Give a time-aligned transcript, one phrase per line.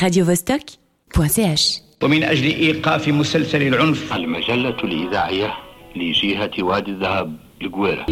[0.00, 4.12] radiovostok.ch ومن أجل إيقاف مسلسل العنف.
[4.12, 5.54] المجلة الإذاعية
[5.96, 8.06] لجهة وادي الذهب القويرة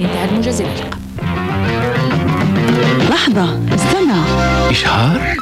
[0.00, 0.90] انتهى الموجز الآن
[3.10, 4.20] لحظة استنى
[4.70, 5.36] إشهار؟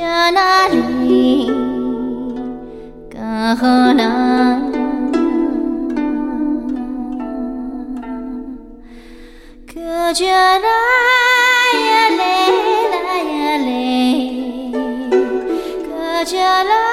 [0.00, 1.46] Kerjalah 里，
[3.08, 3.14] 格
[3.60, 4.60] 何那，
[9.72, 10.68] 格着那
[11.78, 12.20] 呀嘞
[12.90, 14.72] 那呀里，
[15.84, 16.89] 可却那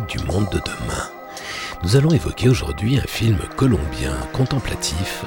[0.00, 1.08] du monde de demain.
[1.82, 5.24] Nous allons évoquer aujourd'hui un film colombien contemplatif,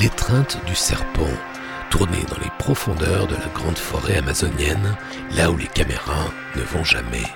[0.00, 1.30] L'étreinte du serpent,
[1.90, 4.96] tourné dans les profondeurs de la grande forêt amazonienne,
[5.36, 7.26] là où les caméras ne vont jamais.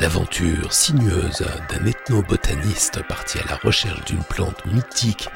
[0.00, 5.28] L'aventure sinueuse d'un ethnobotaniste parti à la recherche d'une plante mythique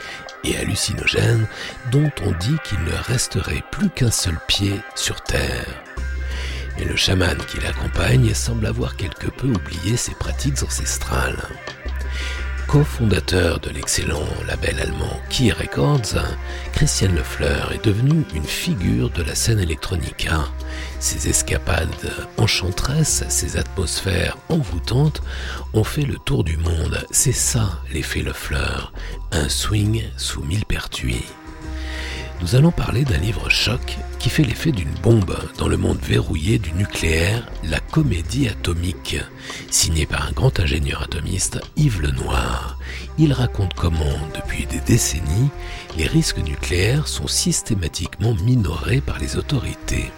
[0.45, 1.47] et hallucinogène
[1.91, 5.83] dont on dit qu'il ne resterait plus qu'un seul pied sur Terre.
[6.79, 11.43] Mais le chaman qui l'accompagne semble avoir quelque peu oublié ses pratiques ancestrales.
[12.67, 16.19] Co-fondateur de l'excellent label allemand Key Records,
[16.73, 20.49] Christian Lefleur est devenu une figure de la scène électronica.
[20.99, 21.89] Ses escapades
[22.37, 25.23] enchanteresses, ses atmosphères envoûtantes
[25.73, 27.07] ont fait le tour du monde.
[27.11, 28.93] C'est ça l'effet Lefleur,
[29.31, 31.25] un swing sous mille pertuis
[32.45, 36.59] nous allons parler d'un livre choc qui fait l'effet d'une bombe dans le monde verrouillé
[36.59, 39.17] du nucléaire, La comédie atomique,
[39.71, 42.79] signé par un grand ingénieur atomiste, Yves Lenoir.
[43.17, 45.49] Il raconte comment, depuis des décennies,
[45.97, 50.13] les risques nucléaires sont systématiquement minorés par les autorités.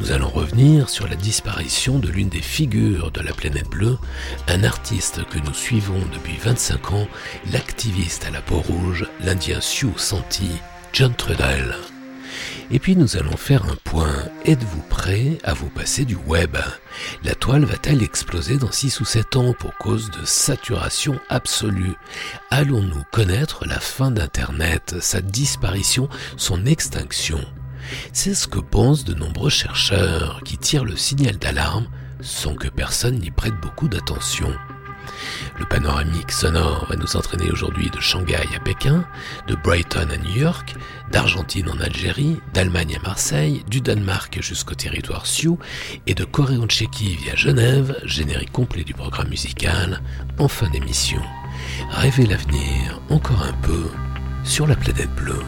[0.00, 3.98] Nous allons revenir sur la disparition de l'une des figures de la planète bleue,
[4.48, 7.06] un artiste que nous suivons depuis 25 ans,
[7.52, 10.50] l'activiste à la peau rouge, l'Indien Sioux Santi,
[10.92, 11.74] John Trudell.
[12.72, 14.14] Et puis nous allons faire un point.
[14.44, 16.56] Êtes-vous prêt à vous passer du web?
[17.24, 21.94] La toile va-t-elle exploser dans 6 ou 7 ans pour cause de saturation absolue?
[22.50, 27.40] Allons-nous connaître la fin d'Internet, sa disparition, son extinction?
[28.12, 31.88] C'est ce que pensent de nombreux chercheurs qui tirent le signal d'alarme
[32.20, 34.52] sans que personne n'y prête beaucoup d'attention.
[35.58, 39.04] Le panoramique sonore va nous entraîner aujourd'hui de Shanghai à Pékin,
[39.46, 40.74] de Brighton à New York,
[41.10, 45.58] d'Argentine en Algérie, d'Allemagne à Marseille, du Danemark jusqu'au territoire Sioux
[46.06, 50.00] et de Corée en Tchéquie via Genève, générique complet du programme musical,
[50.38, 51.22] en fin d'émission.
[51.90, 53.90] Rêvez l'avenir encore un peu
[54.44, 55.42] sur la planète bleue.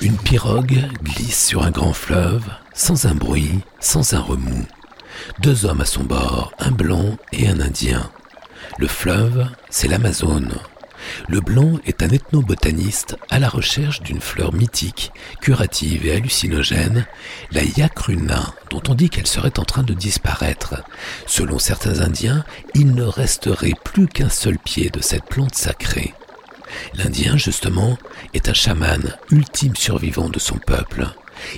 [0.00, 4.66] Une pirogue glisse sur un grand fleuve, sans un bruit, sans un remous.
[5.40, 8.10] Deux hommes à son bord, un blanc et un indien.
[8.78, 10.54] Le fleuve, c'est l'Amazone.
[11.28, 17.06] Le blanc est un ethnobotaniste à la recherche d'une fleur mythique, curative et hallucinogène,
[17.52, 20.82] la yacruna, dont on dit qu'elle serait en train de disparaître.
[21.26, 22.44] Selon certains Indiens,
[22.74, 26.14] il ne resterait plus qu'un seul pied de cette plante sacrée.
[26.94, 27.98] L'Indien, justement,
[28.34, 31.06] est un chaman, ultime survivant de son peuple.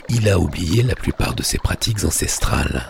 [0.08, 2.88] Il a oublié la plupart de ses pratiques ancestrales.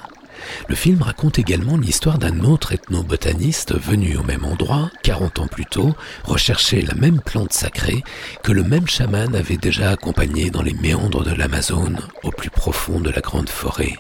[0.69, 5.67] Le film raconte également l'histoire d'un autre ethnobotaniste venu au même endroit, 40 ans plus
[5.67, 8.03] tôt, rechercher la même plante sacrée
[8.43, 13.01] que le même chaman avait déjà accompagné dans les méandres de l'Amazone, au plus profond
[13.01, 13.99] de la grande forêt.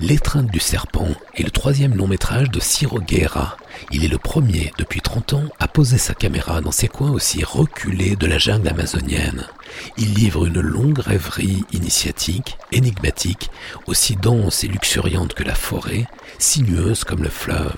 [0.00, 3.56] L'étreinte du serpent est le troisième long métrage de Ciro Guerra.
[3.90, 7.44] Il est le premier depuis 30 ans à poser sa caméra dans ces coins aussi
[7.44, 9.46] reculés de la jungle amazonienne.
[9.96, 13.50] Il livre une longue rêverie initiatique, énigmatique,
[13.86, 16.06] aussi dense et luxuriante que la forêt,
[16.38, 17.76] sinueuse comme le fleuve.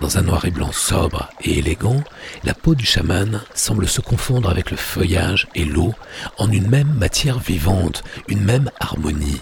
[0.00, 2.02] Dans un noir et blanc sobre et élégant,
[2.42, 5.94] la peau du chaman semble se confondre avec le feuillage et l'eau
[6.38, 9.40] en une même matière vivante, une même harmonie.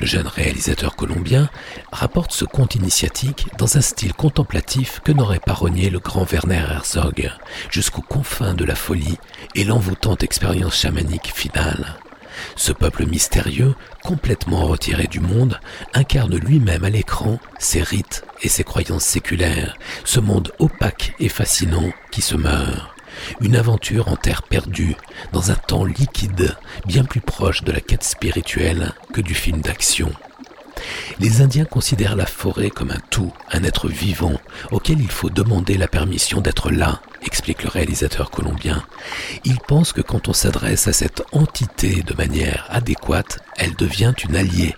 [0.00, 1.48] Le jeune réalisateur colombien
[1.92, 6.64] rapporte ce conte initiatique dans un style contemplatif que n'aurait pas renié le grand Werner
[6.70, 7.30] Herzog,
[7.70, 9.18] jusqu'aux confins de la folie
[9.54, 11.98] et l'envoûtante expérience chamanique finale.
[12.56, 15.60] Ce peuple mystérieux, complètement retiré du monde,
[15.92, 21.90] incarne lui-même à l'écran ses rites et ses croyances séculaires, ce monde opaque et fascinant
[22.10, 22.93] qui se meurt.
[23.40, 24.96] Une aventure en terre perdue,
[25.32, 26.56] dans un temps liquide,
[26.86, 30.12] bien plus proche de la quête spirituelle que du film d'action.
[31.20, 34.34] Les Indiens considèrent la forêt comme un tout, un être vivant,
[34.70, 38.84] auquel il faut demander la permission d'être là, explique le réalisateur colombien.
[39.44, 44.36] Ils pensent que quand on s'adresse à cette entité de manière adéquate, elle devient une
[44.36, 44.74] alliée,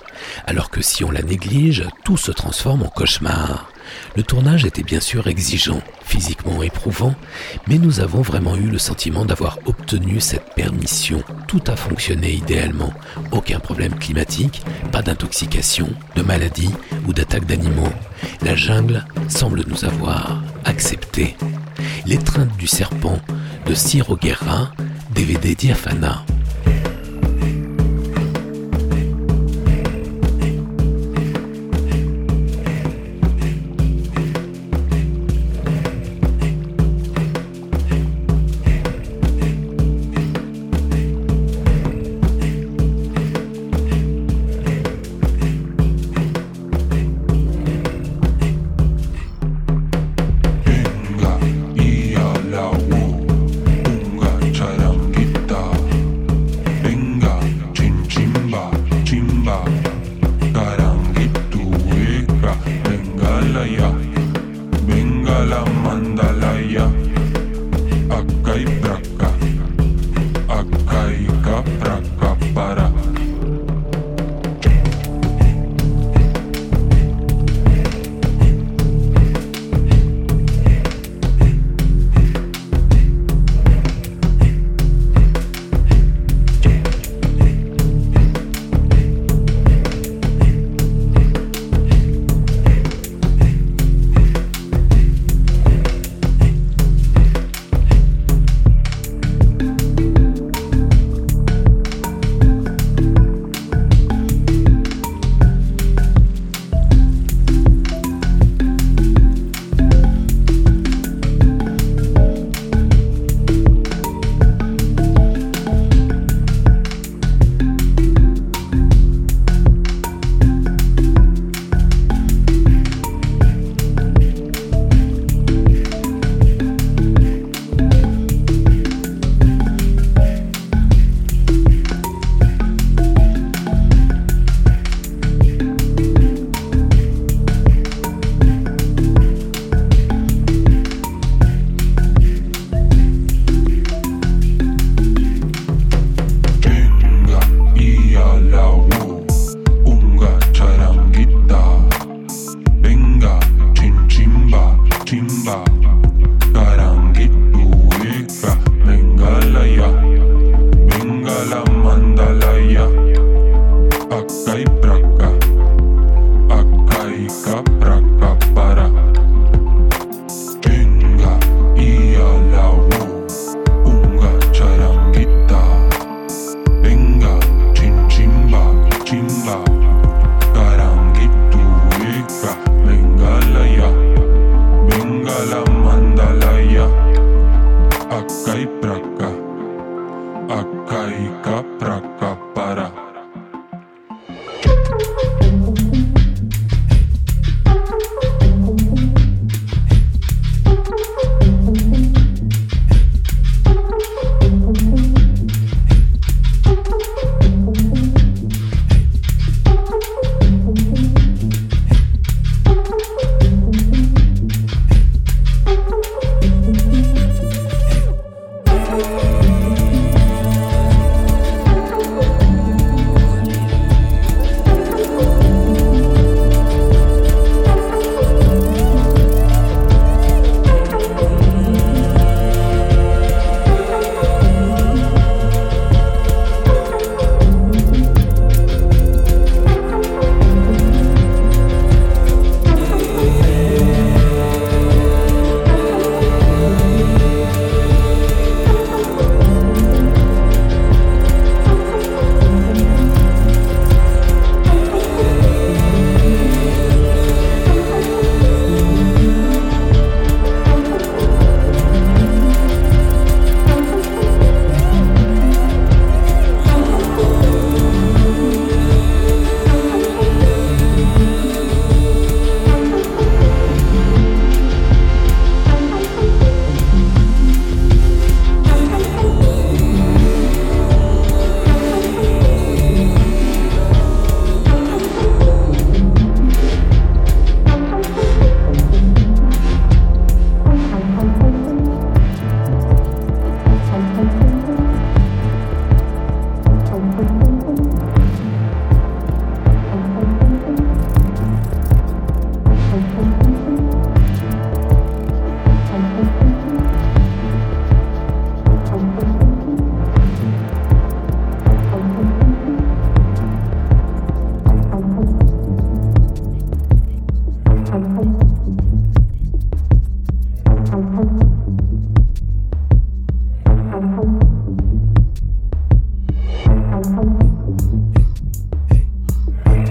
[0.47, 3.71] alors que si on la néglige, tout se transforme en cauchemar.
[4.17, 7.15] Le tournage était bien sûr exigeant, physiquement éprouvant,
[7.69, 11.23] mais nous avons vraiment eu le sentiment d'avoir obtenu cette permission.
[11.49, 12.93] Tout a fonctionné idéalement.
[13.33, 16.71] Aucun problème climatique, pas d'intoxication, de maladie
[17.07, 17.93] ou d'attaque d'animaux.
[18.43, 21.37] La jungle semble nous avoir acceptés.
[22.07, 23.21] L'étreinte du serpent
[23.67, 24.71] de Ciro Guerra,
[25.11, 26.25] DVD Diafana.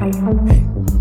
[0.06, 0.95] Hey.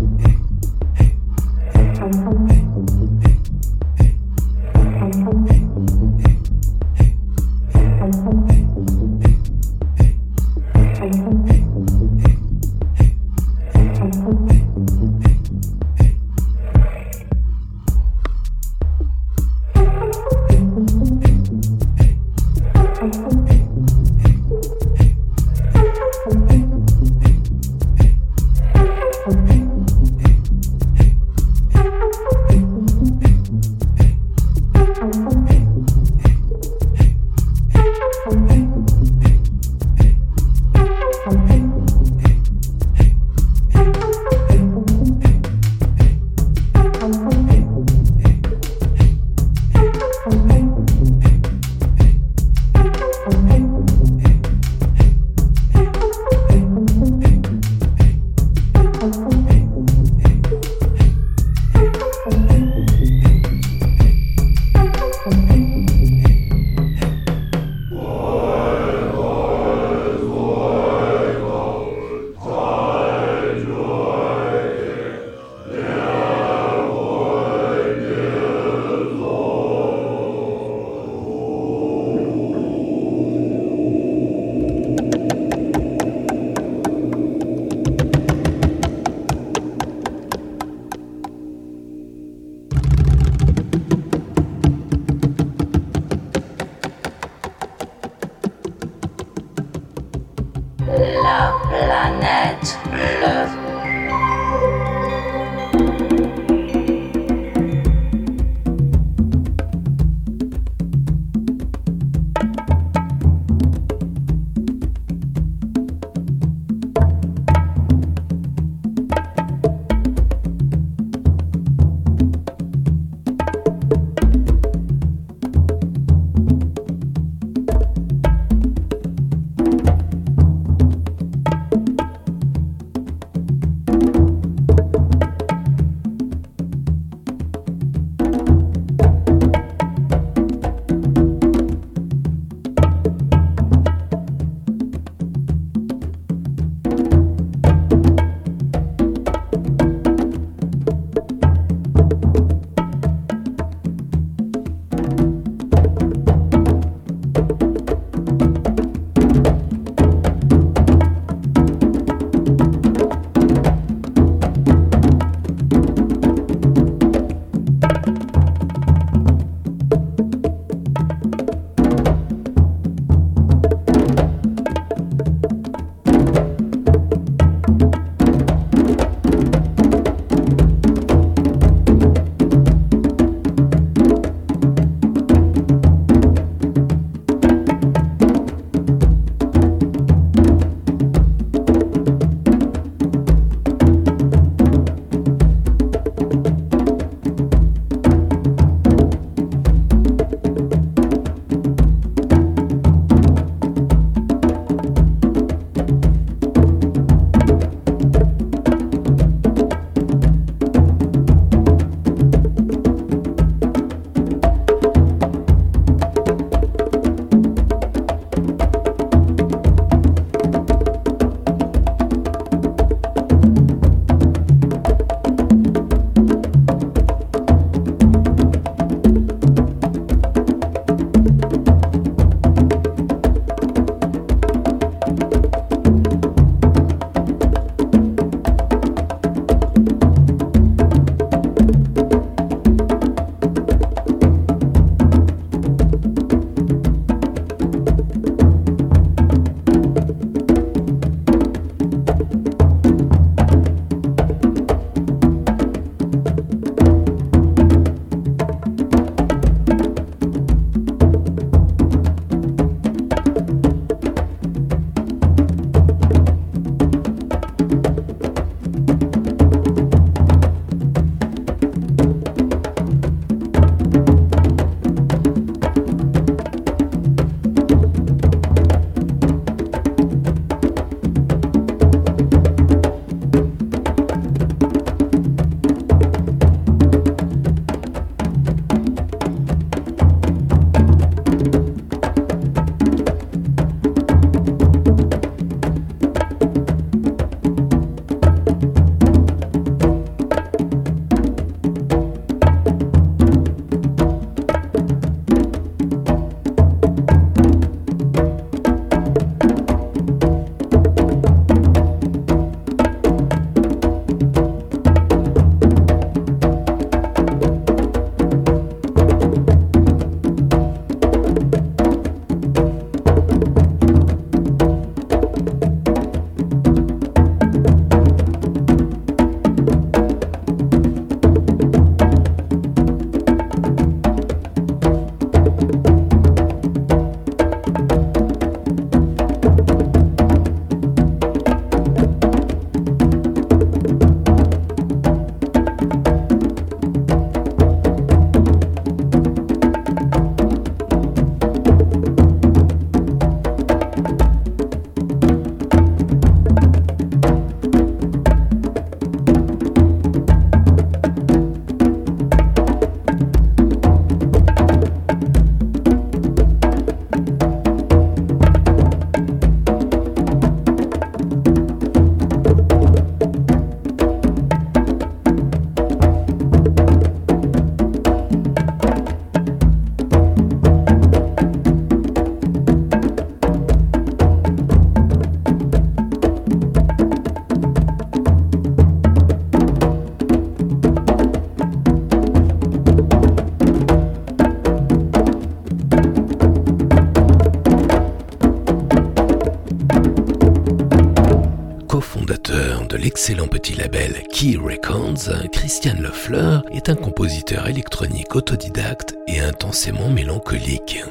[408.35, 411.03] Autodidacte et intensément mélancolique.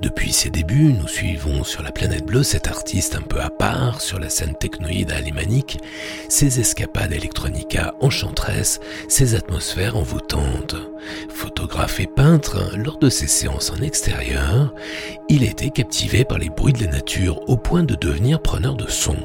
[0.00, 4.00] Depuis ses débuts, nous suivons sur la planète bleue cet artiste un peu à part
[4.00, 5.78] sur la scène technoïde alémanique,
[6.28, 10.76] ses escapades electronica enchanteresses, ses atmosphères envoûtantes.
[11.28, 14.74] Photographe et peintre, lors de ses séances en extérieur,
[15.28, 18.88] il était captivé par les bruits de la nature au point de devenir preneur de
[18.88, 19.16] son.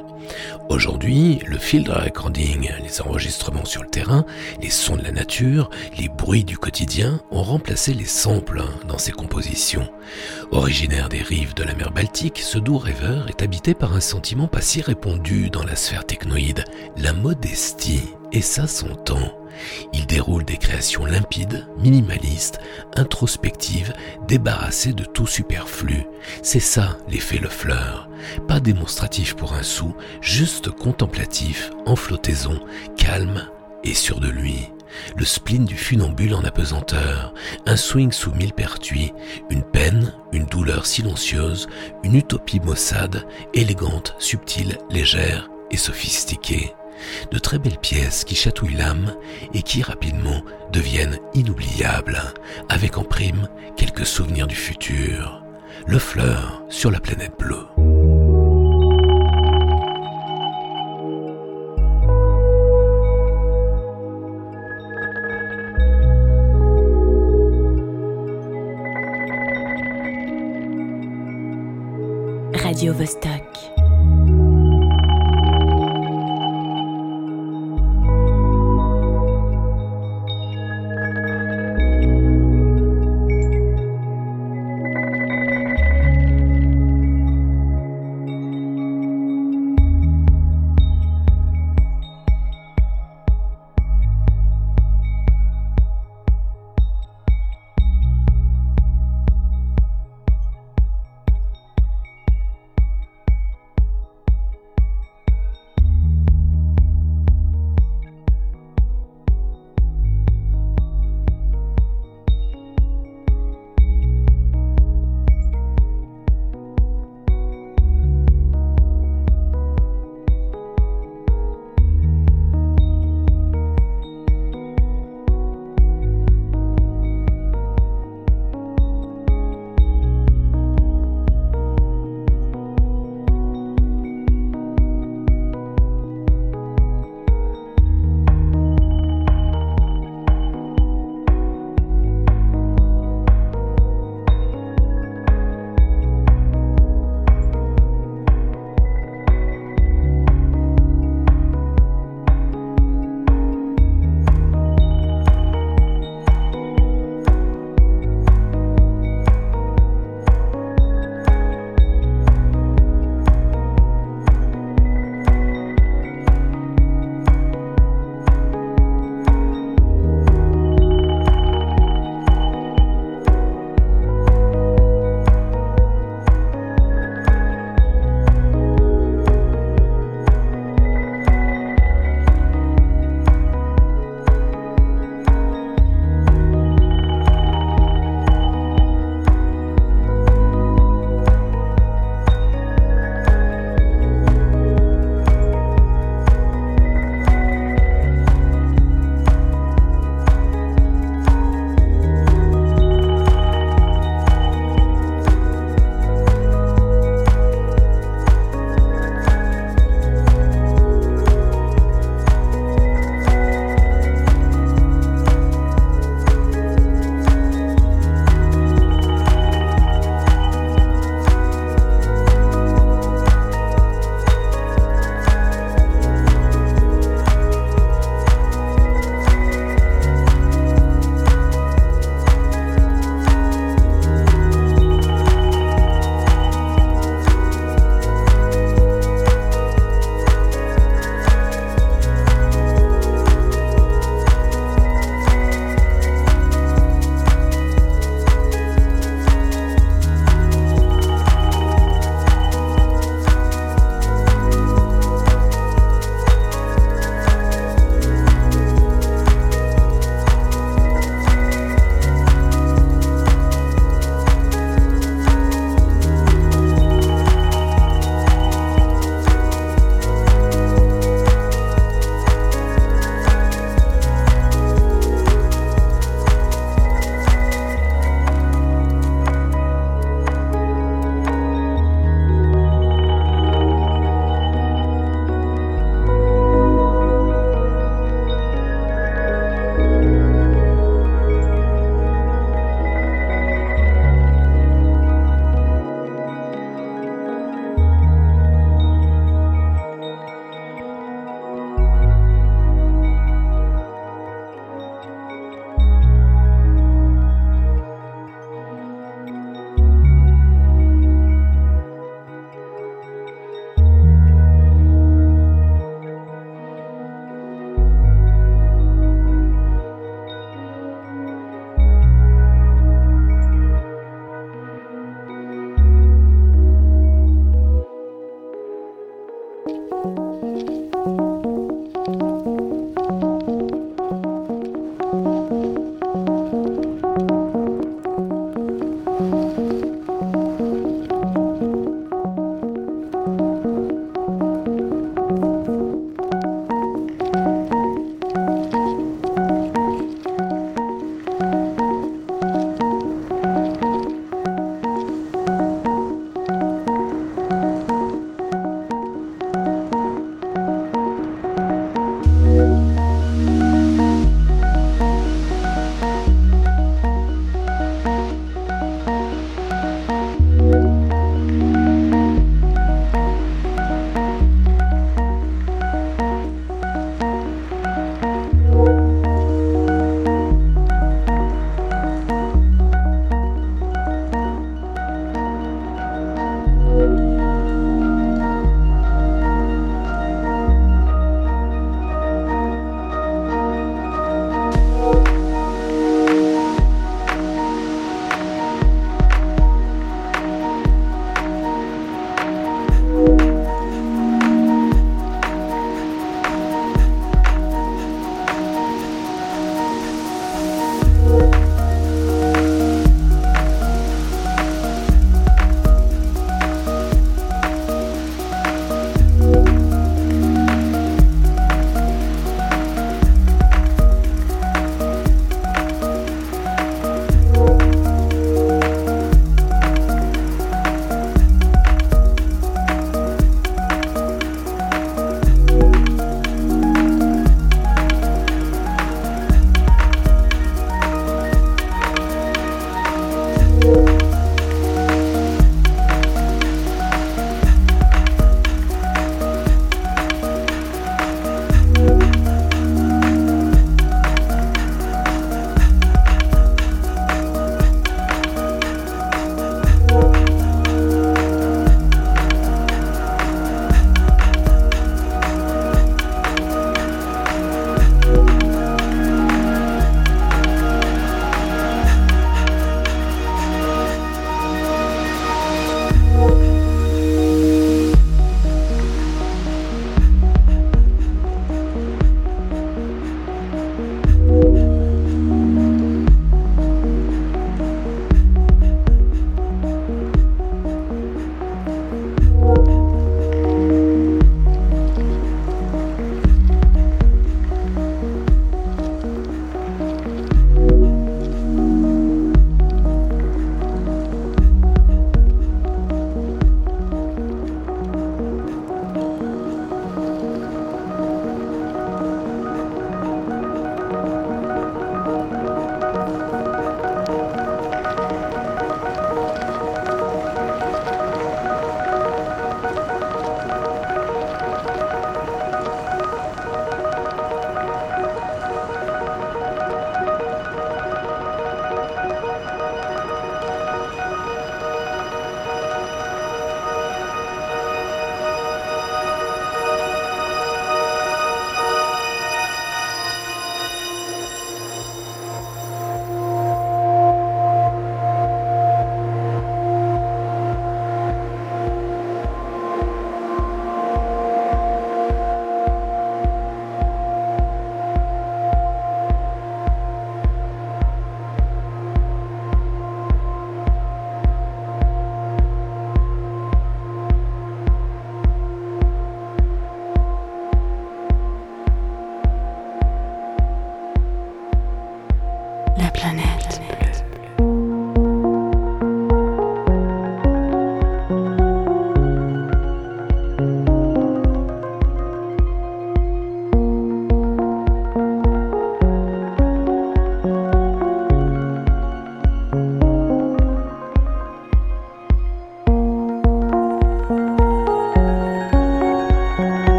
[0.69, 4.25] Aujourd'hui, le field recording, les enregistrements sur le terrain,
[4.61, 9.11] les sons de la nature, les bruits du quotidien ont remplacé les samples dans ses
[9.11, 9.87] compositions.
[10.51, 14.47] Originaire des rives de la mer Baltique, ce doux rêveur est habité par un sentiment
[14.47, 16.63] pas si répandu dans la sphère technoïde,
[16.97, 19.36] la modestie, et ça son temps.
[19.93, 22.59] Il déroule des créations limpides, minimalistes,
[22.95, 23.93] introspectives,
[24.27, 26.05] débarrassées de tout superflu.
[26.41, 28.09] C'est ça l'effet Le Fleur.
[28.47, 32.59] Pas démonstratif pour un sou, juste contemplatif, en flottaison,
[32.97, 33.47] calme
[33.83, 34.69] et sûr de lui.
[35.15, 37.33] Le spleen du funambule en apesanteur,
[37.65, 39.13] un swing sous mille pertuis,
[39.49, 41.67] une peine, une douleur silencieuse,
[42.03, 46.73] une utopie maussade, élégante, subtile, légère et sophistiquée
[47.31, 49.15] de très belles pièces qui chatouillent l'âme
[49.53, 52.21] et qui rapidement deviennent inoubliables,
[52.69, 55.43] avec en prime quelques souvenirs du futur.
[55.87, 57.67] Le fleur sur la planète bleue.
[72.63, 73.46] Radio Vostok.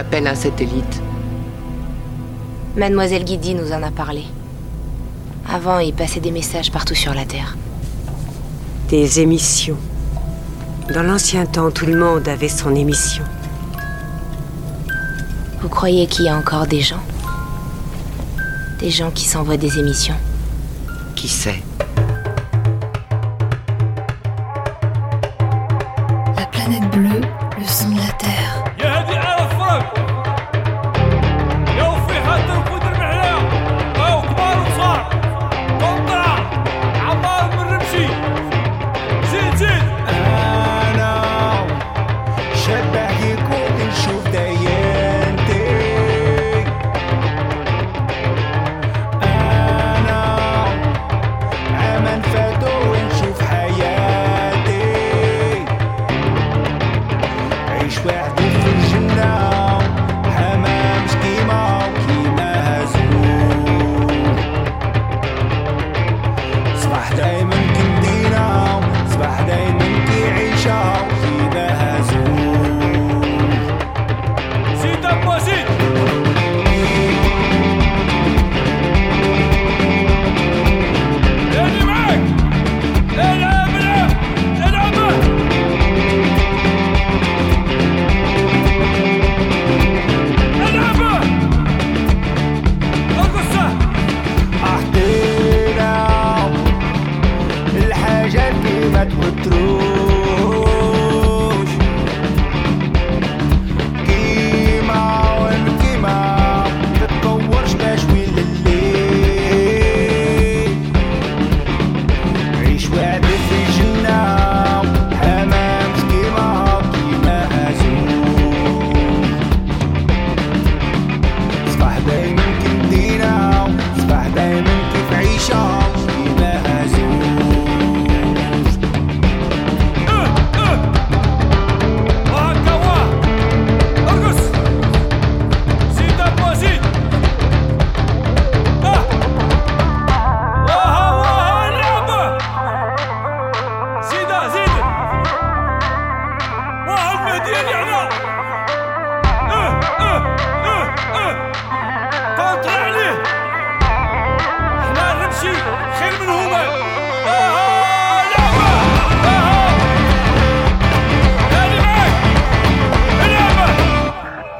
[0.00, 1.02] Un satellite.
[2.76, 4.22] Mademoiselle Guidi nous en a parlé.
[5.52, 7.56] Avant, il passait des messages partout sur la Terre.
[8.88, 9.76] Des émissions.
[10.94, 13.24] Dans l'ancien temps, tout le monde avait son émission.
[15.62, 17.02] Vous croyez qu'il y a encore des gens?
[18.78, 20.16] Des gens qui s'envoient des émissions?
[21.16, 21.60] Qui sait?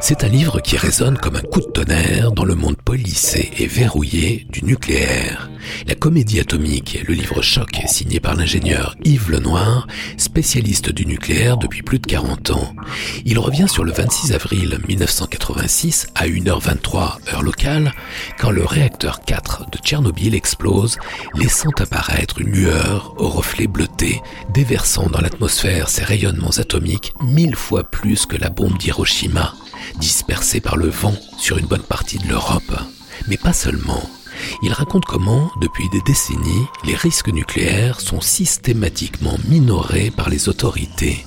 [0.08, 3.66] C'est un livre qui résonne comme un coup de tonnerre dans le monde policé et
[3.66, 5.50] verrouillé du nucléaire.
[5.86, 9.86] La comédie atomique, le livre choc signé par l'ingénieur Yves Lenoir,
[10.16, 12.74] spécialiste du nucléaire depuis plus de 40 ans.
[13.26, 17.92] Il revient sur le 26 avril 1986 à 1h23 heure locale,
[18.38, 20.96] quand le réacteur 4 de Tchernobyl explose,
[21.34, 24.22] laissant apparaître une lueur au reflet bleuté,
[24.54, 29.52] déversant dans l'atmosphère ses rayonnements atomiques mille fois plus que la bombe d'Hiroshima
[29.98, 32.72] dispersé par le vent sur une bonne partie de l'Europe.
[33.28, 34.02] Mais pas seulement.
[34.62, 41.24] Il raconte comment, depuis des décennies, les risques nucléaires sont systématiquement minorés par les autorités.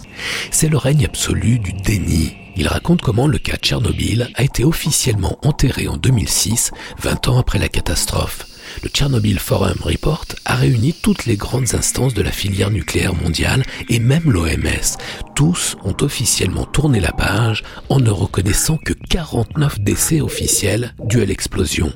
[0.51, 2.33] C'est le règne absolu du déni.
[2.55, 7.59] Il raconte comment le cas Tchernobyl a été officiellement enterré en 2006, 20 ans après
[7.59, 8.45] la catastrophe.
[8.83, 13.63] Le Chernobyl Forum Report a réuni toutes les grandes instances de la filière nucléaire mondiale
[13.89, 14.97] et même l'OMS.
[15.35, 21.25] Tous ont officiellement tourné la page en ne reconnaissant que 49 décès officiels dus à
[21.25, 21.93] l'explosion,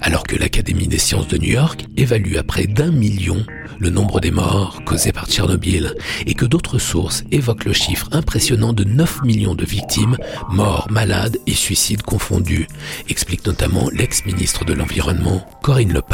[0.00, 3.44] alors que l'Académie des sciences de New York évalue à près d'un million
[3.78, 5.94] le nombre des morts causés par Tchernobyl
[6.26, 10.16] et que d'autres sources évoquent le chiffre impressionnant de 9 millions de victimes,
[10.50, 12.68] morts, malades et suicides confondus,
[13.08, 16.05] explique notamment l'ex-ministre de l'Environnement Corinne Lepage.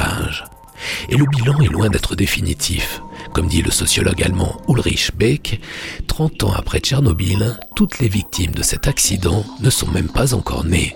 [1.09, 3.03] Et le bilan est loin d'être définitif.
[3.33, 5.61] Comme dit le sociologue allemand Ulrich Beck,
[6.07, 10.65] 30 ans après Tchernobyl, toutes les victimes de cet accident ne sont même pas encore
[10.65, 10.95] nées.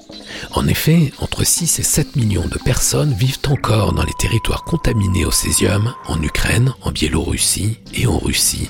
[0.53, 5.25] En effet, entre 6 et 7 millions de personnes vivent encore dans les territoires contaminés
[5.25, 8.69] au césium, en Ukraine, en Biélorussie et en Russie.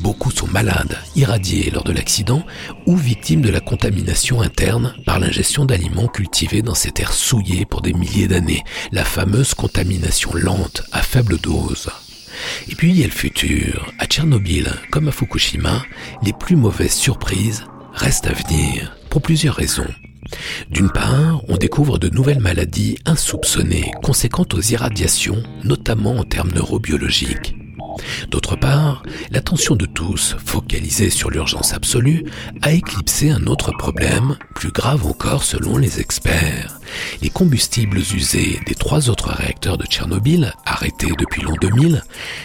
[0.00, 2.44] Beaucoup sont malades, irradiés lors de l'accident
[2.86, 7.82] ou victimes de la contamination interne par l'ingestion d'aliments cultivés dans ces terres souillées pour
[7.82, 11.88] des milliers d'années, la fameuse contamination lente à faible dose.
[12.68, 13.92] Et puis il y a le futur.
[13.98, 15.82] À Tchernobyl, comme à Fukushima,
[16.22, 19.88] les plus mauvaises surprises restent à venir, pour plusieurs raisons.
[20.70, 27.54] D'une part, on découvre de nouvelles maladies insoupçonnées, conséquentes aux irradiations, notamment en termes neurobiologiques.
[28.28, 32.24] D'autre part, l'attention de tous, focalisée sur l'urgence absolue,
[32.62, 36.80] a éclipsé un autre problème, plus grave encore selon les experts.
[37.22, 42.02] Les combustibles usés des trois autres réacteurs de Tchernobyl, arrêtés depuis l'an 2000,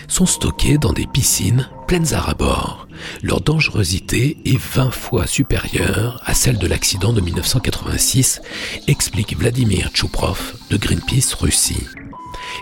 [0.07, 2.87] sont stockés dans des piscines pleines à rabord.
[3.21, 8.41] Leur dangerosité est 20 fois supérieure à celle de l'accident de 1986,
[8.87, 11.87] explique Vladimir Tchouprov de Greenpeace Russie.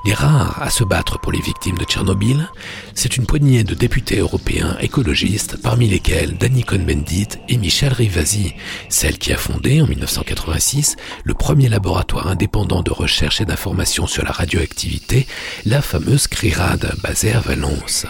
[0.05, 2.49] Les rares à se battre pour les victimes de Tchernobyl,
[2.93, 8.53] c'est une poignée de députés européens écologistes, parmi lesquels Danny Cohn-Bendit et Michel Rivasi,
[8.89, 14.23] celle qui a fondé en 1986 le premier laboratoire indépendant de recherche et d'information sur
[14.23, 15.27] la radioactivité,
[15.65, 18.05] la fameuse CRIRAD basée à Valence.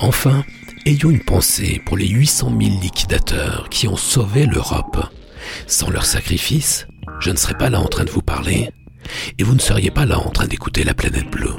[0.00, 0.44] Enfin,
[0.86, 4.98] ayons une pensée pour les 800 000 liquidateurs qui ont sauvé l'Europe.
[5.66, 6.86] Sans leur sacrifice,
[7.20, 8.70] je ne serais pas là en train de vous parler,
[9.38, 11.54] et vous ne seriez pas là en train d'écouter la planète bleue.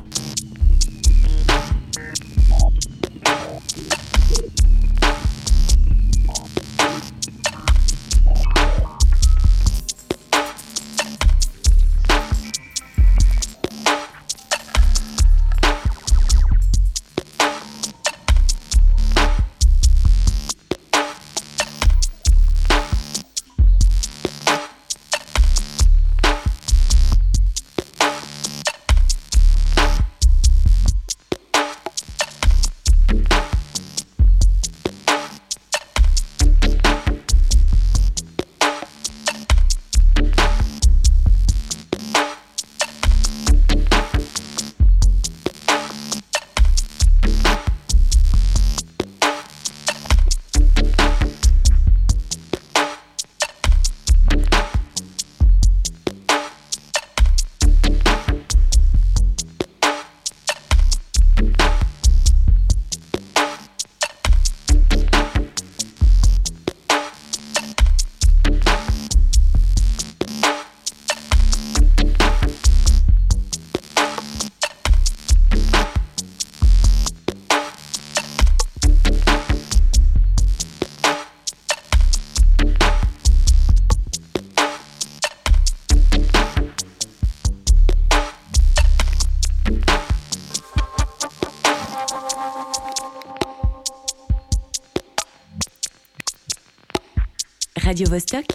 [98.04, 98.53] radiovostok.ch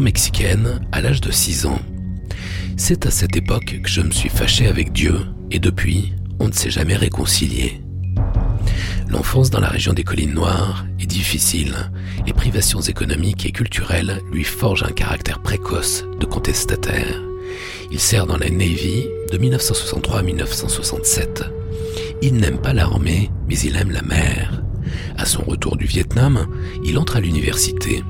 [0.00, 1.80] mexicaine à l'âge de 6 ans.
[2.76, 5.14] C'est à cette époque que je me suis fâché avec Dieu,
[5.50, 7.82] et depuis, on ne s'est jamais réconcilié.
[9.08, 11.74] L'enfance dans la région des collines noires est difficile.
[12.26, 17.20] Les privations économiques et culturelles lui forgent un caractère précoce de contestataire.
[17.90, 21.44] Il sert dans la Navy de 1963 à 1967.
[22.22, 24.62] Il n'aime pas l'armée, mais il aime la mer.
[25.18, 26.46] À son retour du Vietnam,
[26.84, 28.02] il entre à l'université.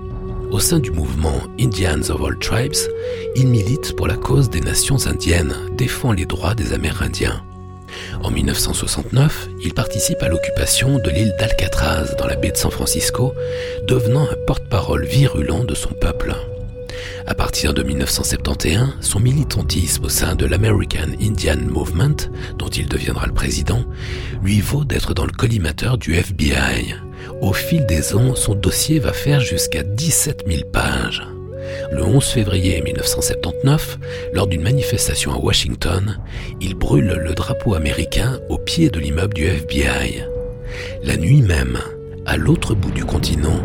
[0.52, 2.76] Au sein du mouvement Indians of All Tribes,
[3.36, 7.42] il milite pour la cause des nations indiennes, défend les droits des Amérindiens.
[8.22, 13.32] En 1969, il participe à l'occupation de l'île d'Alcatraz dans la baie de San Francisco,
[13.88, 16.34] devenant un porte-parole virulent de son peuple.
[17.26, 22.28] À partir de 1971, son militantisme au sein de l'American Indian Movement,
[22.58, 23.84] dont il deviendra le président,
[24.42, 26.94] lui vaut d'être dans le collimateur du FBI.
[27.42, 31.26] Au fil des ans, son dossier va faire jusqu'à 17 000 pages.
[31.90, 33.98] Le 11 février 1979,
[34.32, 36.20] lors d'une manifestation à Washington,
[36.60, 40.22] il brûle le drapeau américain au pied de l'immeuble du FBI.
[41.02, 41.78] La nuit même,
[42.26, 43.60] à l'autre bout du continent,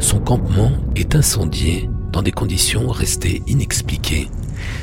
[0.00, 4.28] son campement est incendié dans des conditions restées inexpliquées.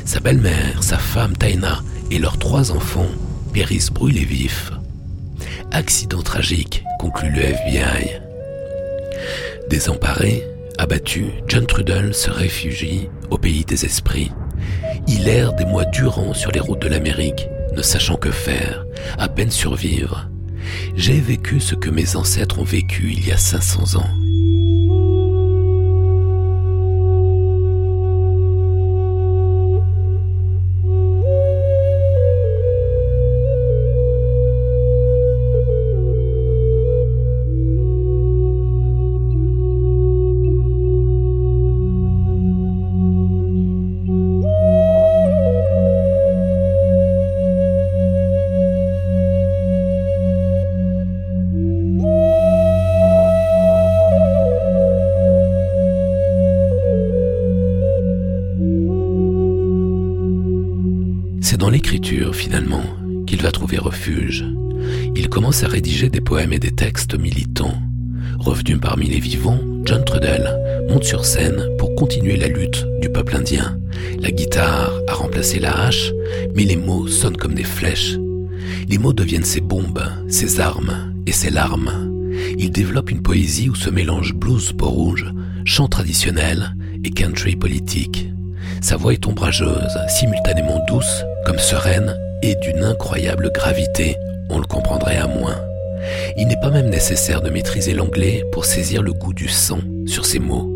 [0.04, 3.12] Sa belle-mère, sa femme Taina et leurs trois enfants
[3.54, 4.72] périssent brûlés vifs.
[5.76, 8.22] Accident tragique, conclut le FBI.
[9.70, 10.48] Désemparé,
[10.78, 14.32] abattu, John Trudell se réfugie au pays des esprits.
[15.10, 18.86] Il erre des mois durant sur les routes de l'Amérique, ne sachant que faire,
[19.18, 20.30] à peine survivre.
[20.96, 24.25] J'ai vécu ce que mes ancêtres ont vécu il y a 500 ans.
[61.86, 62.82] L'écriture, finalement,
[63.28, 64.44] qu'il va trouver refuge.
[65.16, 67.80] Il commence à rédiger des poèmes et des textes militants.
[68.40, 70.50] Revenu parmi les vivants, John Trudell
[70.90, 73.78] monte sur scène pour continuer la lutte du peuple indien.
[74.20, 76.12] La guitare a remplacé la hache,
[76.56, 78.18] mais les mots sonnent comme des flèches.
[78.90, 82.12] Les mots deviennent ses bombes, ses armes et ses larmes.
[82.58, 85.32] Il développe une poésie où se mélangent blues peau rouge,
[85.66, 88.28] chant traditionnel et country politique.
[88.82, 94.18] Sa voix est ombrageuse, simultanément douce comme sereine et d'une incroyable gravité,
[94.50, 95.56] on le comprendrait à moins.
[96.38, 100.26] Il n'est pas même nécessaire de maîtriser l'anglais pour saisir le goût du sang sur
[100.26, 100.72] ces mots.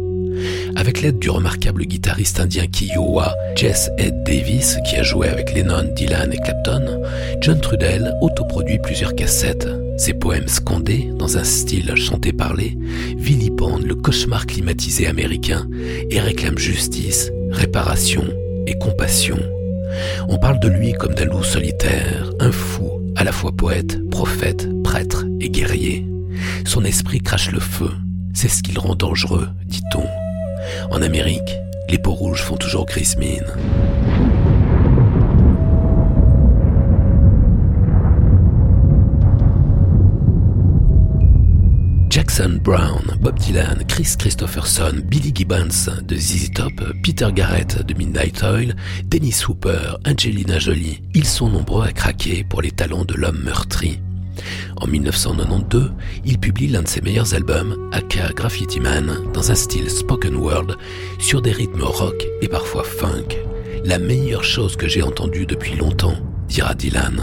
[0.75, 5.91] Avec l'aide du remarquable guitariste indien Kiowa, Jess Ed Davis, qui a joué avec Lennon,
[5.95, 7.01] Dylan et Clapton,
[7.41, 9.67] John Trudell autoproduit plusieurs cassettes.
[9.97, 12.77] Ses poèmes scandés, dans un style chanté-parlé,
[13.17, 15.67] vilipendent le cauchemar climatisé américain
[16.09, 18.23] et réclament justice, réparation
[18.65, 19.37] et compassion.
[20.27, 24.67] On parle de lui comme d'un loup solitaire, un fou, à la fois poète, prophète,
[24.83, 26.05] prêtre et guerrier.
[26.65, 27.91] Son esprit crache le feu,
[28.33, 30.05] c'est ce qui le rend dangereux, dit-on.
[30.91, 31.57] En Amérique,
[31.89, 33.45] les peaux rouges font toujours grise mine.
[42.47, 46.71] Brown, Bob Dylan, Chris Christopherson, Billy Gibbons de ZZ Top,
[47.03, 52.61] Peter Garrett de Midnight Oil, Dennis Hooper, Angelina Jolie, ils sont nombreux à craquer pour
[52.61, 53.99] les talents de l'homme meurtri.
[54.77, 55.91] En 1992,
[56.23, 60.77] il publie l'un de ses meilleurs albums, Aka Graffiti Man, dans un style spoken word,
[61.19, 63.35] sur des rythmes rock et parfois funk.
[63.83, 66.15] La meilleure chose que j'ai entendue depuis longtemps,
[66.47, 67.21] dira Dylan.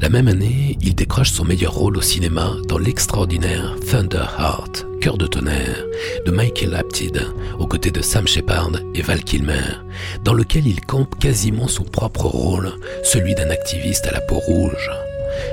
[0.00, 5.26] La même année, il décroche son meilleur rôle au cinéma dans l'extraordinaire Thunderheart, Cœur de
[5.26, 5.84] tonnerre,
[6.24, 7.20] de Michael Apted,
[7.58, 9.82] aux côtés de Sam Shepard et Val Kilmer,
[10.24, 12.72] dans lequel il campe quasiment son propre rôle,
[13.02, 14.90] celui d'un activiste à la peau rouge.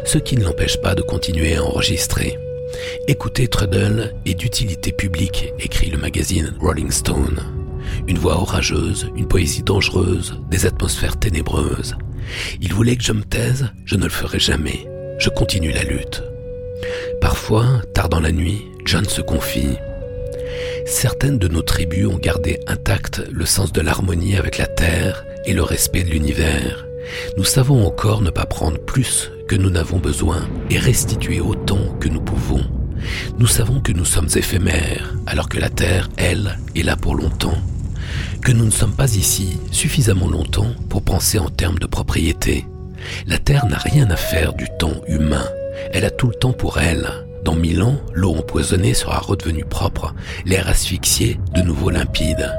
[0.06, 2.38] Ce qui ne l'empêche pas de continuer à enregistrer.
[3.08, 7.40] Écouter Trudell est d'utilité publique, écrit le magazine Rolling Stone.
[8.08, 11.96] Une voix orageuse, une poésie dangereuse, des atmosphères ténébreuses.
[12.62, 14.88] Il voulait que je me taise, je ne le ferai jamais.
[15.20, 16.24] Je continue la lutte.
[17.22, 19.78] Parfois, tard dans la nuit, John se confie.
[20.86, 25.54] Certaines de nos tribus ont gardé intact le sens de l'harmonie avec la terre et
[25.54, 26.86] le respect de l'univers.
[27.38, 32.10] Nous savons encore ne pas prendre plus que nous n'avons besoin et restituer autant que
[32.10, 32.64] nous pouvons.
[33.38, 37.58] Nous savons que nous sommes éphémères, alors que la Terre, elle, est là pour longtemps.
[38.46, 42.68] Que nous ne sommes pas ici suffisamment longtemps pour penser en termes de propriété.
[43.26, 45.50] La Terre n'a rien à faire du temps humain.
[45.92, 47.10] Elle a tout le temps pour elle.
[47.44, 50.14] Dans mille ans, l'eau empoisonnée sera redevenue propre,
[50.46, 52.54] l'air asphyxié de nouveau limpide.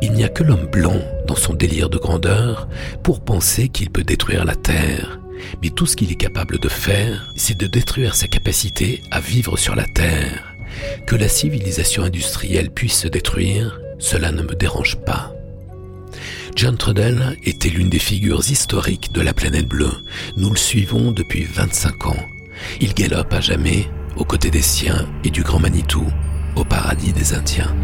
[0.00, 2.66] Il n'y a que l'homme blanc dans son délire de grandeur
[3.02, 5.20] pour penser qu'il peut détruire la Terre.
[5.62, 9.58] Mais tout ce qu'il est capable de faire, c'est de détruire sa capacité à vivre
[9.58, 10.54] sur la Terre.
[11.06, 15.32] Que la civilisation industrielle puisse se détruire, cela ne me dérange pas.
[16.56, 19.92] John Trudell était l'une des figures historiques de la planète bleue.
[20.36, 22.26] Nous le suivons depuis 25 ans.
[22.80, 26.06] Il galope à jamais aux côtés des siens et du grand Manitou
[26.56, 27.74] au paradis des Indiens.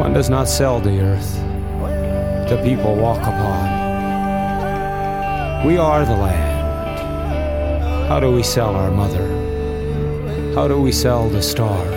[0.00, 1.34] One does not sell the earth,
[2.48, 3.66] the people walk upon.
[5.66, 8.08] We are the land.
[8.08, 9.26] How do we sell our mother?
[10.54, 11.94] How do we sell the stars?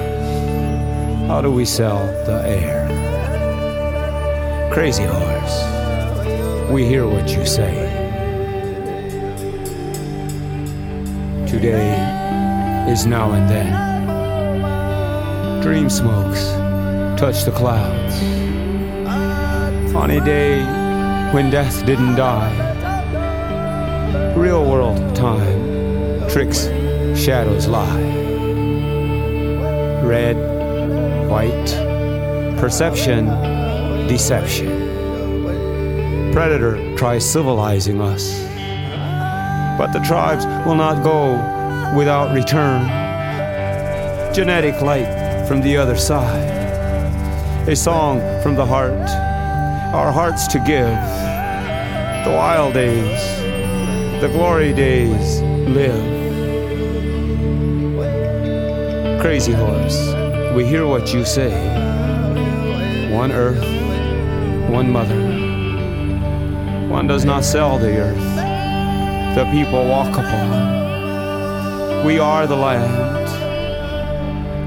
[1.29, 2.89] How do we sell the air?
[4.73, 5.63] Crazy horse,
[6.69, 7.87] we hear what you say.
[11.47, 11.95] Today
[12.91, 13.71] is now and then.
[15.61, 16.62] Dream smokes
[17.23, 18.21] touch the clouds.
[19.95, 20.61] On a day
[21.31, 22.53] when death didn't die,
[24.35, 26.65] real world time tricks,
[27.15, 28.03] shadows lie.
[30.03, 30.35] Red,
[31.29, 31.69] white,
[32.59, 33.27] perception,
[34.09, 34.73] deception.
[36.33, 38.43] Predator tries civilizing us
[39.77, 41.31] but the tribes will not go
[41.97, 42.85] without return.
[44.35, 46.52] Genetic light from the other side,
[47.67, 49.07] a song from the heart,
[49.93, 50.99] our hearts to give.
[52.25, 56.11] The wild days, the glory days live.
[59.21, 59.97] Crazy horse,
[60.55, 61.51] we hear what you say.
[63.13, 63.63] One earth,
[64.69, 65.21] one mother.
[66.89, 68.53] One does not sell the earth
[69.35, 72.05] the people walk upon.
[72.05, 73.27] We are the land.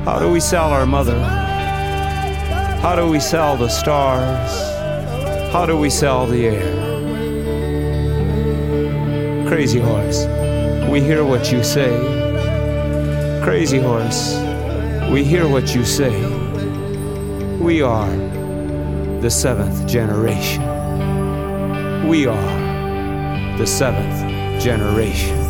[0.05, 1.36] How do we sell our mother?
[2.87, 4.53] How do we sell the stars?
[5.53, 6.73] How do we sell the air?
[9.49, 10.25] Crazy horse,
[10.89, 11.91] we hear what you say.
[13.43, 14.37] Crazy horse,
[15.11, 16.15] we hear what you say.
[17.59, 18.17] We are
[19.21, 20.63] the seventh generation.
[22.07, 25.46] We are the seventh generation.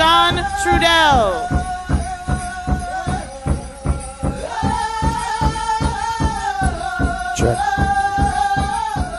[0.00, 1.46] John Trudell.
[7.36, 7.58] Check.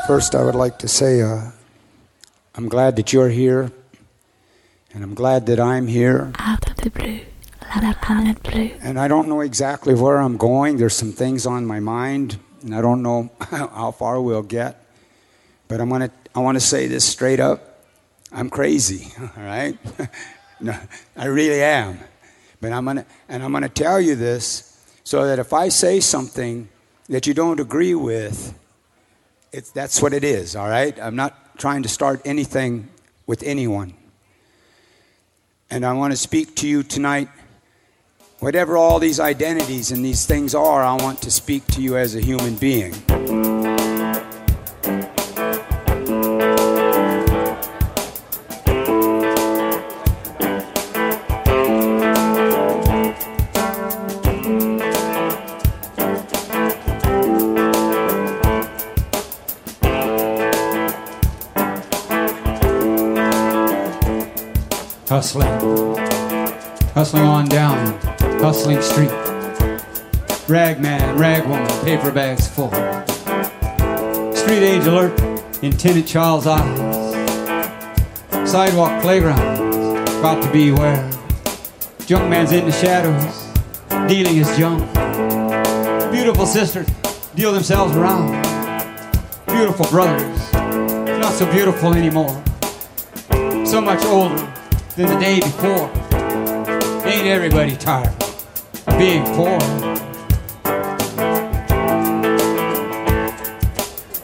[0.08, 1.52] First, I would like to say uh,
[2.56, 3.72] I'm glad that you're here,
[4.96, 6.32] and I'm glad that I'm here.
[6.40, 7.20] Out of the blue,
[7.80, 8.72] la planet blue.
[8.82, 10.78] And I don't know exactly where I'm going.
[10.78, 14.84] There's some things on my mind, and I don't know how far we'll get.
[15.68, 17.84] But I'm gonna, I want to say this straight up.
[18.32, 19.78] I'm crazy, all right?
[20.62, 20.78] no,
[21.16, 22.00] I really am.
[22.60, 24.68] But I'm gonna, and I'm gonna tell you this
[25.04, 26.70] so that if I say something
[27.10, 28.58] that you don't agree with,
[29.52, 30.98] it's, that's what it is, all right?
[31.00, 32.88] I'm not trying to start anything
[33.28, 33.94] with anyone.
[35.70, 37.30] And I want to speak to you tonight.
[38.40, 42.16] Whatever all these identities and these things are, I want to speak to you as
[42.16, 42.94] a human being.
[67.02, 68.00] Hustling on down,
[68.42, 69.10] hustling street.
[70.48, 72.70] Rag man, rag woman, paper bags full.
[74.36, 75.20] Street age alert
[75.64, 75.76] in
[76.06, 77.18] child's eyes.
[78.48, 81.10] Sidewalk playground, got to beware.
[82.06, 83.52] Junk man's in the shadows,
[84.08, 84.84] dealing his junk.
[86.12, 86.88] Beautiful sisters
[87.34, 88.30] deal themselves around.
[89.48, 92.44] Beautiful brothers, not so beautiful anymore.
[93.66, 94.54] So much older
[94.96, 96.01] than the day before.
[97.22, 98.08] Ain't everybody tired
[98.88, 99.60] of being poor?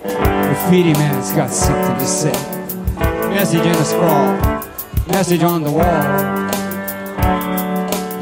[0.01, 2.31] Graffiti man's got something to say.
[3.29, 4.33] Message in a scrawl,
[5.09, 5.83] message on the wall.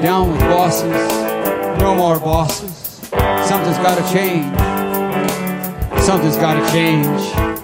[0.02, 2.76] Down with bosses, no more bosses.
[3.48, 4.60] Something's gotta change.
[6.02, 7.55] Something's gotta change.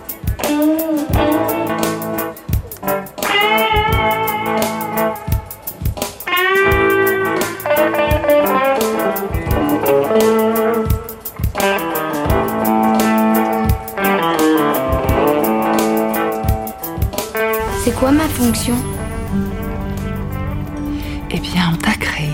[21.34, 22.30] Eh bien, on t'a créé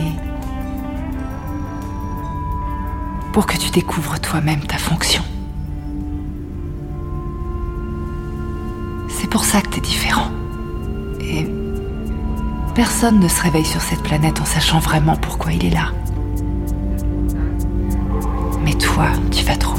[3.34, 5.22] pour que tu découvres toi-même ta fonction.
[9.10, 10.32] C'est pour ça que t'es différent.
[11.22, 11.48] Et
[12.74, 15.92] personne ne se réveille sur cette planète en sachant vraiment pourquoi il est là.
[18.64, 19.77] Mais toi, tu vas trouver.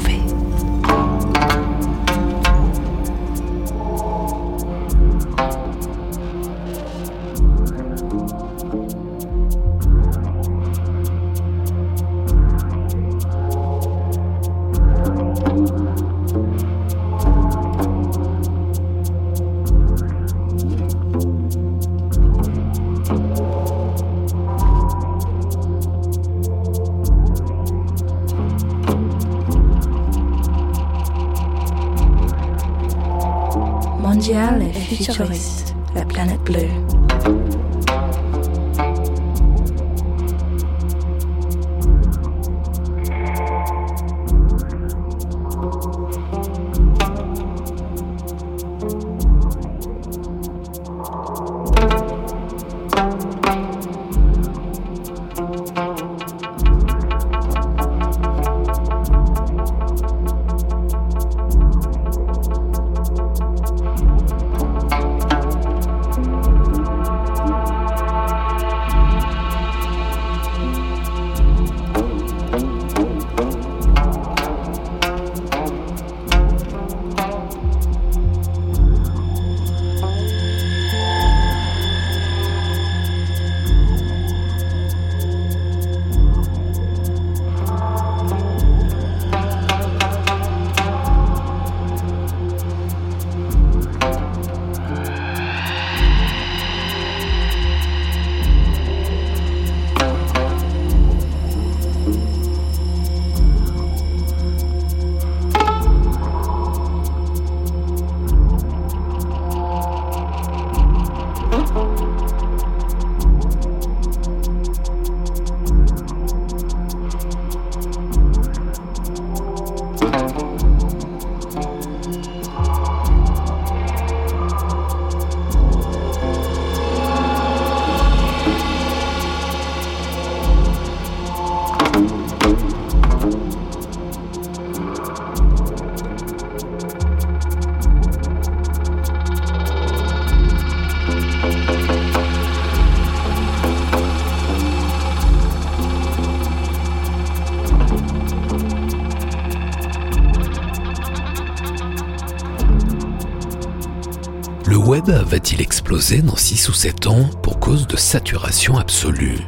[155.11, 159.39] Va-t-il exploser dans 6 ou 7 ans pour cause de saturation absolue?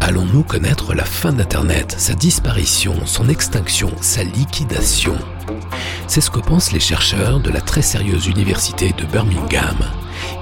[0.00, 5.16] Allons-nous connaître la fin d'Internet, sa disparition, son extinction, sa liquidation?
[6.08, 9.76] C'est ce que pensent les chercheurs de la très sérieuse université de Birmingham.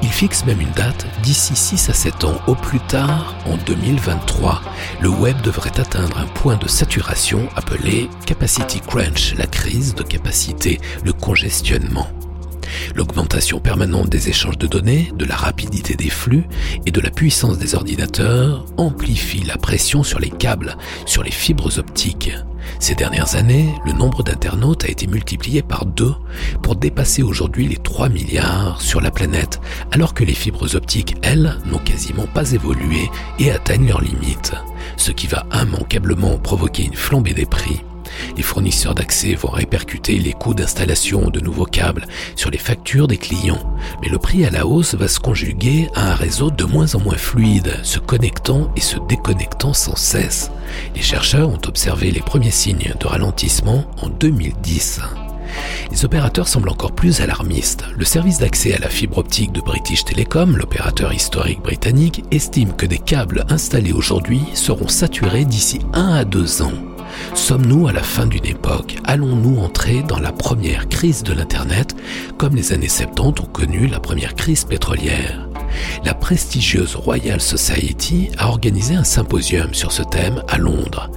[0.00, 4.62] Ils fixent même une date, d'ici 6 à 7 ans, au plus tard, en 2023,
[5.02, 10.80] le web devrait atteindre un point de saturation appelé capacity crunch, la crise de capacité,
[11.04, 12.08] le congestionnement.
[12.96, 16.44] L'augmentation permanente des échanges de données, de la rapidité des flux
[16.86, 21.78] et de la puissance des ordinateurs amplifie la pression sur les câbles, sur les fibres
[21.78, 22.32] optiques.
[22.80, 26.14] Ces dernières années, le nombre d'internautes a été multiplié par deux
[26.62, 29.60] pour dépasser aujourd'hui les 3 milliards sur la planète,
[29.92, 34.54] alors que les fibres optiques, elles, n'ont quasiment pas évolué et atteignent leurs limites,
[34.96, 37.82] ce qui va immanquablement provoquer une flambée des prix.
[38.36, 43.16] Les fournisseurs d'accès vont répercuter les coûts d'installation de nouveaux câbles sur les factures des
[43.16, 43.62] clients,
[44.02, 47.00] mais le prix à la hausse va se conjuguer à un réseau de moins en
[47.00, 50.50] moins fluide, se connectant et se déconnectant sans cesse.
[50.94, 55.00] Les chercheurs ont observé les premiers signes de ralentissement en 2010.
[55.90, 57.84] Les opérateurs semblent encore plus alarmistes.
[57.96, 62.84] Le service d'accès à la fibre optique de British Telecom, l'opérateur historique britannique, estime que
[62.84, 66.95] des câbles installés aujourd'hui seront saturés d'ici 1 à 2 ans.
[67.34, 68.96] Sommes-nous à la fin d'une époque?
[69.04, 71.94] Allons-nous entrer dans la première crise de l'Internet,
[72.38, 75.46] comme les années 70 ont connu la première crise pétrolière?
[76.04, 81.10] La prestigieuse Royal Society a organisé un symposium sur ce thème à Londres.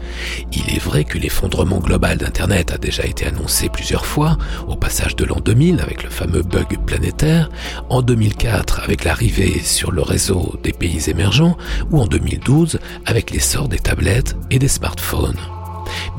[0.52, 5.16] Il est vrai que l'effondrement global d'Internet a déjà été annoncé plusieurs fois, au passage
[5.16, 7.50] de l'an 2000 avec le fameux bug planétaire,
[7.90, 11.58] en 2004 avec l'arrivée sur le réseau des pays émergents,
[11.92, 15.59] ou en 2012 avec l'essor des tablettes et des smartphones.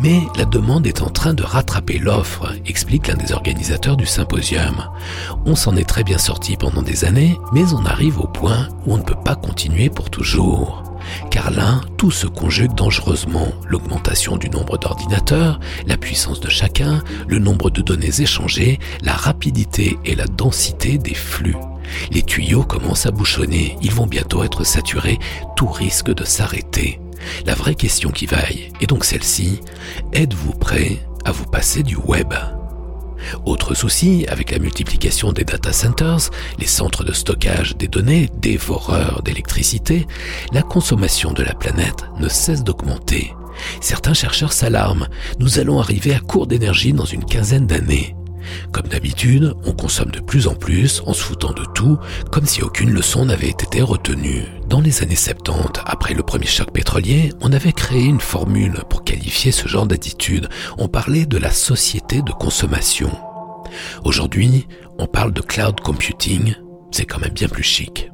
[0.00, 4.84] Mais la demande est en train de rattraper l'offre, explique l'un des organisateurs du symposium.
[5.44, 8.94] On s'en est très bien sorti pendant des années, mais on arrive au point où
[8.94, 10.82] on ne peut pas continuer pour toujours.
[11.30, 13.48] Car là, tout se conjugue dangereusement.
[13.66, 19.98] L'augmentation du nombre d'ordinateurs, la puissance de chacun, le nombre de données échangées, la rapidité
[20.04, 21.56] et la densité des flux.
[22.12, 25.18] Les tuyaux commencent à bouchonner, ils vont bientôt être saturés,
[25.56, 27.00] tout risque de s'arrêter.
[27.46, 29.60] La vraie question qui vaille est donc celle-ci,
[30.12, 32.32] êtes-vous prêt à vous passer du web?
[33.44, 39.22] Autre souci, avec la multiplication des data centers, les centres de stockage des données, dévoreurs
[39.22, 40.06] d'électricité,
[40.52, 43.34] la consommation de la planète ne cesse d'augmenter.
[43.80, 48.14] Certains chercheurs s'alarment, nous allons arriver à court d'énergie dans une quinzaine d'années.
[48.72, 51.98] Comme d'habitude, on consomme de plus en plus en se foutant de tout,
[52.30, 54.44] comme si aucune leçon n'avait été retenue.
[54.68, 59.04] Dans les années 70, après le premier choc pétrolier, on avait créé une formule pour
[59.04, 60.48] qualifier ce genre d'attitude.
[60.78, 63.10] On parlait de la société de consommation.
[64.04, 64.66] Aujourd'hui,
[64.98, 66.54] on parle de cloud computing,
[66.90, 68.10] c'est quand même bien plus chic.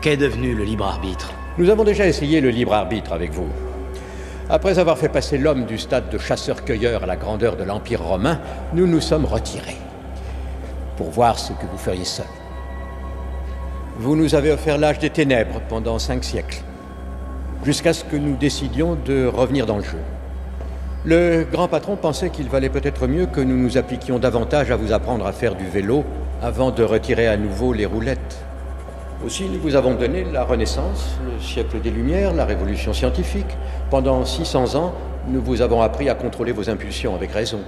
[0.00, 1.32] Qu'est devenu le libre arbitre?
[1.58, 3.48] Nous avons déjà essayé le libre arbitre avec vous.
[4.48, 8.40] Après avoir fait passer l'homme du stade de chasseur-cueilleur à la grandeur de l'Empire romain,
[8.72, 9.76] nous nous sommes retirés.
[10.96, 12.26] Pour voir ce que vous feriez seul.
[13.98, 16.62] Vous nous avez offert l'âge des ténèbres pendant cinq siècles.
[17.64, 20.00] Jusqu'à ce que nous décidions de revenir dans le jeu.
[21.04, 24.92] Le grand patron pensait qu'il valait peut-être mieux que nous nous appliquions davantage à vous
[24.92, 26.04] apprendre à faire du vélo
[26.42, 28.44] avant de retirer à nouveau les roulettes.
[29.24, 33.56] Aussi, nous vous avons donné la Renaissance, le siècle des Lumières, la Révolution scientifique.
[33.90, 34.94] Pendant 600 ans,
[35.28, 37.60] nous vous avons appris à contrôler vos impulsions avec raison.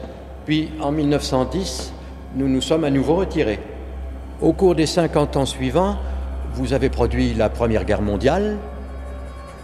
[0.47, 1.93] Puis, en 1910,
[2.37, 3.59] nous nous sommes à nouveau retirés.
[4.41, 5.99] Au cours des 50 ans suivants,
[6.55, 8.57] vous avez produit la Première Guerre mondiale,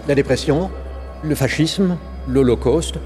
[0.06, 0.70] la dépression,
[1.22, 1.96] le fascisme,
[2.28, 2.96] l'Holocauste,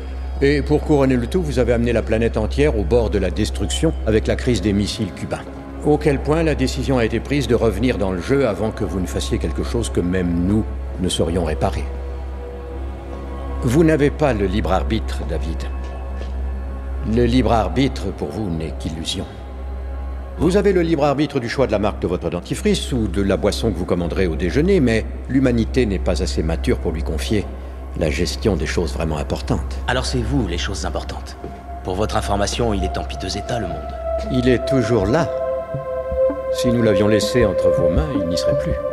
[0.40, 3.30] et pour couronner le tout, vous avez amené la planète entière au bord de la
[3.30, 5.44] destruction avec la crise des missiles cubains.
[5.84, 9.00] Auquel point la décision a été prise de revenir dans le jeu avant que vous
[9.00, 10.64] ne fassiez quelque chose que même nous
[11.00, 11.82] ne saurions réparer?
[13.62, 15.58] Vous n'avez pas le libre arbitre, David.
[17.12, 19.26] Le libre arbitre, pour vous, n'est qu'illusion.
[20.38, 23.20] Vous avez le libre arbitre du choix de la marque de votre dentifrice ou de
[23.20, 27.02] la boisson que vous commanderez au déjeuner, mais l'humanité n'est pas assez mature pour lui
[27.02, 27.44] confier
[27.98, 29.78] la gestion des choses vraiment importantes.
[29.88, 31.36] Alors c'est vous les choses importantes.
[31.82, 34.32] Pour votre information, il est en piteux état, le monde.
[34.32, 35.28] Il est toujours là.
[36.54, 38.91] Si nous l'avions laissé entre vos mains, il n'y serait plus.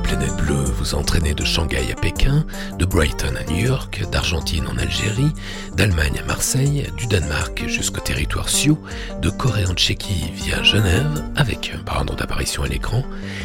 [0.00, 2.46] Planète bleue vous entraînez de Shanghai à Pékin,
[2.78, 5.32] de Brighton à New York, d'Argentine en Algérie,
[5.76, 8.78] d'Allemagne à Marseille, du Danemark jusqu'au territoire Sioux,
[9.20, 13.02] de Corée en Tchéquie via Genève, avec un pardon d'apparition à l'écran,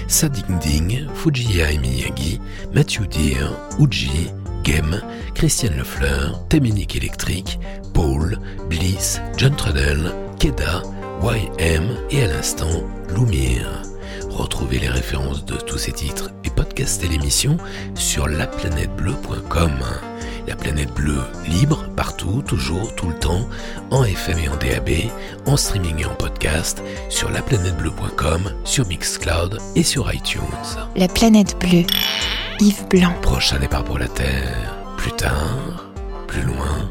[0.07, 2.39] Sading Ding, Fujiya Miyagi,
[2.73, 4.31] Matthew Deere, Uji,
[4.63, 5.01] Game,
[5.35, 7.59] Christiane Lefleur, Téménique électrique,
[7.93, 8.39] Paul,
[8.69, 10.81] Bliss, John Trudell, Keda,
[11.21, 12.83] YM et à l'instant
[13.13, 13.86] Lumire.
[14.37, 17.57] Retrouvez les références de tous ces titres et podcastez l'émission
[17.95, 19.71] sur laplanètebleu.com.
[20.47, 23.49] La planète bleue libre, partout, toujours, tout le temps,
[23.89, 24.89] en FM et en DAB,
[25.47, 30.43] en streaming et en podcast, sur laplanètebleu.com, sur Mixcloud et sur iTunes.
[30.95, 31.87] La planète bleue,
[32.59, 33.13] Yves Blanc.
[33.23, 35.87] Prochain départ pour la Terre, plus tard,
[36.27, 36.87] plus loin,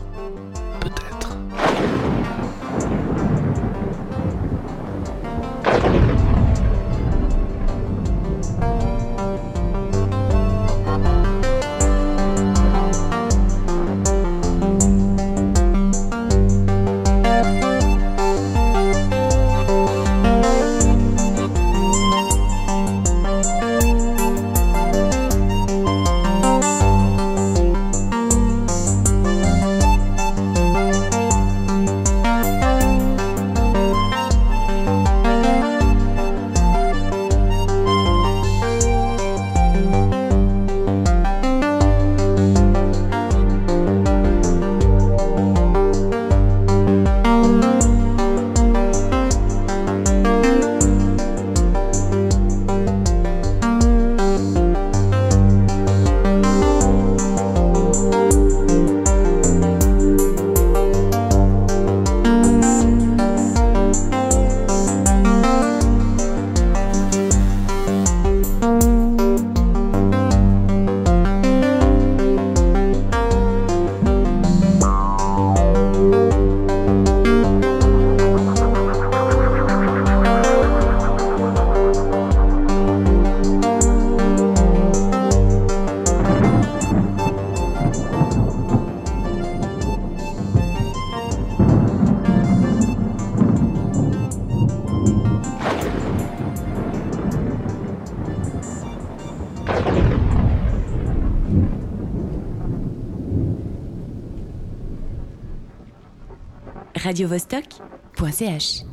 [107.17, 108.86] radiovostok.ch